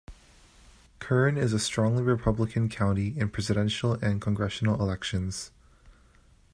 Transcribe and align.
Kern 0.99 1.37
is 1.37 1.53
a 1.53 1.59
strongly 1.59 2.01
Republican 2.01 2.69
county 2.69 3.13
in 3.19 3.29
Presidential 3.29 3.93
and 4.03 4.19
congressional 4.19 4.81
elections. 4.81 5.51